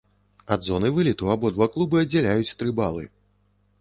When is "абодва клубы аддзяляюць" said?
1.35-2.55